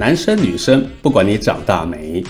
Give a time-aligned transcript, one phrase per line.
[0.00, 2.22] 男生女生，不管你长大没；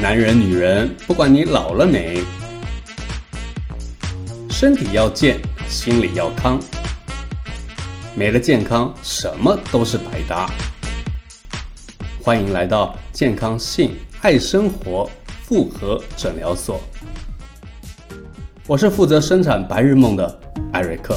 [0.00, 2.24] 男人女人，不管你老了没。
[4.50, 5.38] 身体要健，
[5.68, 6.58] 心理要康。
[8.16, 10.50] 没了健康，什么都是白搭。
[12.20, 15.08] 欢迎来到健康性爱生活
[15.44, 16.80] 复合诊疗所。
[18.66, 20.40] 我是负责生产白日梦的
[20.72, 21.16] 艾瑞克。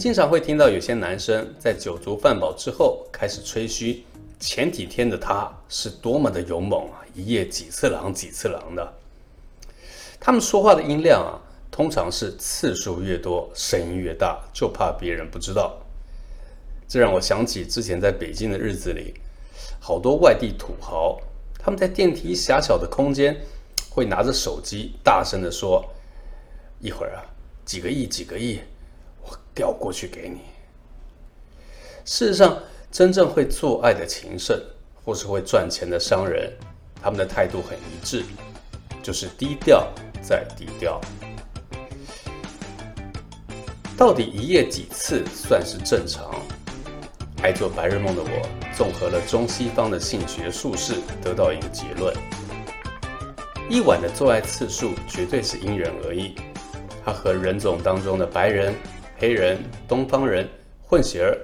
[0.00, 4.02] 经常会听到有些男生在酒足饭饱之后开始吹嘘，
[4.38, 8.94] 前几天的他是多么的勇猛啊，一夜几次狼几次狼的。
[10.18, 11.36] 他们说话的音量啊，
[11.70, 15.78] 通常是次数越多，声音越大，就怕别人不知道。
[16.88, 19.12] 这让我想起之前在北京的日子里，
[19.78, 21.20] 好多外地土豪，
[21.58, 23.38] 他们在电梯狭小的空间，
[23.90, 25.84] 会拿着手机大声的说
[26.80, 27.20] ：“一会儿啊，
[27.66, 28.60] 几个亿，几个亿。”
[29.54, 30.40] 调过去给你。
[32.04, 32.58] 事实上，
[32.90, 34.58] 真正会做爱的情圣，
[35.04, 36.52] 或是会赚钱的商人，
[37.00, 38.24] 他们的态度很一致，
[39.02, 39.86] 就是低调
[40.20, 41.00] 再低调。
[43.96, 46.34] 到底一夜几次算是正常？
[47.42, 52.14] 爱做白日梦的我，综合了中西方的性学术式，得到一个结论：
[53.68, 56.34] 一晚的做爱次数绝对是因人而异，
[57.04, 58.74] 它和人种当中的白人。
[59.20, 60.48] 黑人、东方人、
[60.80, 61.36] 混血儿，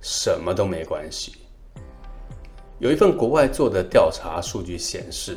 [0.00, 1.34] 什么都没关系。
[2.78, 5.36] 有一份国外做的调查数据显示，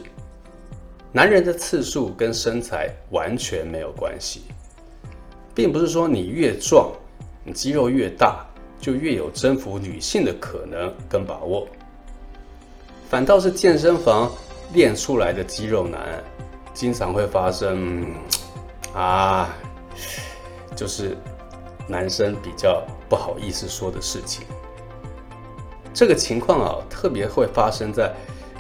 [1.12, 4.44] 男人的次数跟身材完全没有关系，
[5.54, 6.90] 并不是说你越壮，
[7.44, 8.46] 你肌肉越大，
[8.80, 11.68] 就越有征服女性的可能跟把握。
[13.10, 14.32] 反倒是健身房
[14.74, 16.24] 练出来的肌肉男，
[16.74, 18.06] 经常会发生
[18.94, 19.54] 啊，
[20.74, 21.18] 就是。
[21.92, 24.46] 男生比较不好意思说的事情，
[25.94, 28.14] 这个情况啊，特别会发生在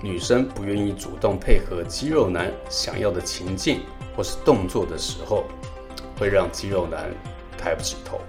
[0.04, 3.84] 女生不愿意主动配合肌肉男想要的情境
[4.18, 5.46] 或是动作的时候，
[6.20, 7.10] 会让肌肉男
[7.58, 8.20] 抬不起头。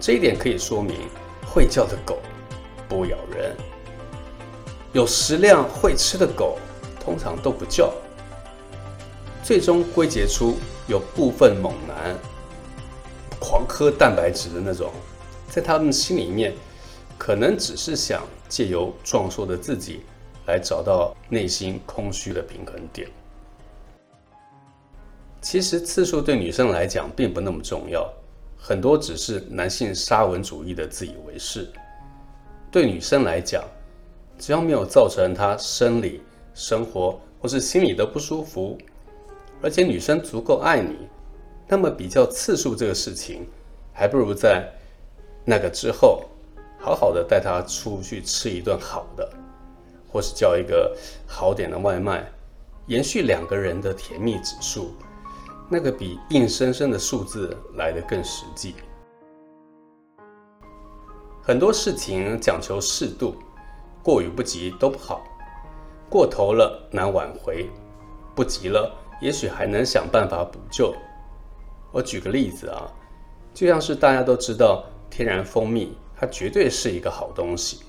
[0.00, 0.96] 这一点可以说明，
[1.46, 2.18] 会叫的狗
[2.88, 3.56] 不咬人，
[4.92, 6.58] 有食量会吃的狗
[6.98, 7.92] 通常都不叫。
[9.44, 10.58] 最终归结出
[10.88, 12.16] 有部分猛男。
[13.40, 14.92] 狂喝蛋白质的那种，
[15.48, 16.54] 在他们心里面，
[17.18, 20.02] 可能只是想借由壮硕的自己，
[20.46, 23.08] 来找到内心空虚的平衡点。
[25.40, 28.06] 其实次数对女生来讲并不那么重要，
[28.58, 31.66] 很多只是男性沙文主义的自以为是。
[32.70, 33.64] 对女生来讲，
[34.38, 36.20] 只要没有造成她生理、
[36.54, 38.76] 生活或是心理的不舒服，
[39.62, 41.08] 而且女生足够爱你。
[41.72, 43.46] 那么比较次数这个事情，
[43.92, 44.68] 还不如在
[45.44, 46.24] 那个之后，
[46.80, 49.32] 好好的带他出去吃一顿好的，
[50.10, 50.96] 或是叫一个
[51.28, 52.28] 好点的外卖，
[52.86, 54.92] 延续两个人的甜蜜指数，
[55.68, 58.74] 那个比硬生生的数字来得更实际。
[61.40, 63.36] 很多事情讲求适度，
[64.02, 65.22] 过与不及都不好，
[66.08, 67.70] 过头了难挽回，
[68.34, 68.92] 不及了
[69.22, 70.92] 也许还能想办法补救。
[71.92, 72.90] 我举个例子啊，
[73.52, 77.80] 就像是大家都知道，天然蜂蜜它绝对是一个好东西。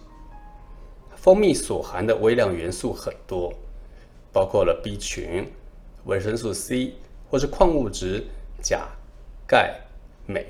[1.16, 3.54] 蜂蜜所含的微量元素很多，
[4.34, 5.48] 包括了 B 群、
[6.06, 6.96] 维生素 C
[7.30, 8.26] 或是矿物质
[8.60, 8.88] 钾、
[9.46, 9.80] 钙、
[10.26, 10.44] 镁，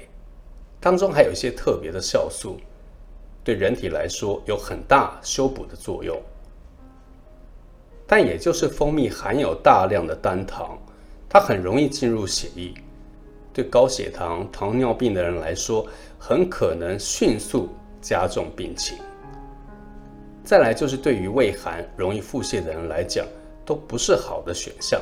[0.80, 2.58] 当中还有一些特别的酵素，
[3.44, 6.18] 对人体来说有很大修补的作用。
[8.08, 10.78] 但也就是蜂蜜含有大量的单糖，
[11.28, 12.74] 它很容易进入血液。
[13.54, 15.86] 对高血糖、糖尿病的人来说，
[16.18, 17.70] 很可能迅速
[18.02, 18.98] 加重病情。
[20.44, 23.26] 再来就是对于胃寒、容易腹泻的人来讲，
[23.66, 25.00] 都不是好的选项。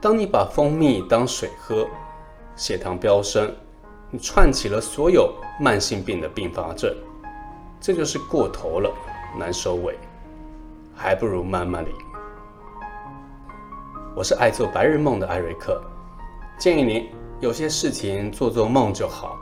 [0.00, 1.86] 当你把蜂蜜当水喝，
[2.54, 3.50] 血糖飙升，
[4.10, 6.94] 你串起了所有慢性病的并发症，
[7.80, 8.92] 这就是过头了，
[9.36, 9.98] 难收尾，
[10.94, 11.90] 还不如慢慢的。
[14.16, 15.78] 我是爱做白日梦的艾瑞克，
[16.58, 17.06] 建议您
[17.38, 19.38] 有些事情做做梦就好。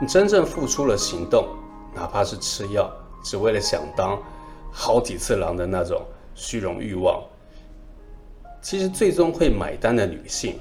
[0.00, 1.46] 你真正付出了行动，
[1.94, 2.90] 哪怕是吃药，
[3.22, 4.18] 只为了想当
[4.72, 6.00] 好几次狼的那种
[6.34, 7.22] 虚荣欲望，
[8.62, 10.58] 其实最终会买单的女性，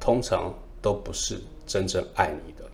[0.00, 0.50] 通常
[0.80, 2.64] 都不是真正爱你的。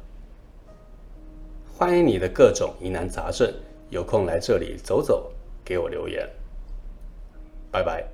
[1.77, 3.53] 欢迎你的各种疑难杂症，
[3.91, 5.29] 有空来这里走走，
[5.65, 6.25] 给我留言。
[7.73, 8.12] 拜拜。